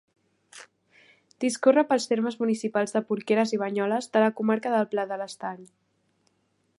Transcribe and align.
Discorre 1.45 1.83
pels 1.91 2.07
termes 2.13 2.39
municipals 2.43 2.95
de 2.97 3.03
Porqueres 3.11 3.55
i 3.57 3.61
Banyoles, 3.65 4.11
de 4.17 4.25
la 4.27 4.33
comarca 4.41 4.75
del 4.77 4.91
Pla 4.95 5.09
de 5.13 5.23
l'Estany. 5.23 5.65